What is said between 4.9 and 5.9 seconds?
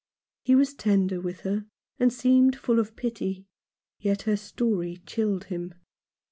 chilled him.